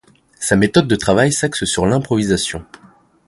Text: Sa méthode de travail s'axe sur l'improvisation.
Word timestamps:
Sa 0.39 0.55
méthode 0.55 0.87
de 0.87 0.95
travail 0.95 1.31
s'axe 1.31 1.63
sur 1.63 1.85
l'improvisation. 1.85 2.65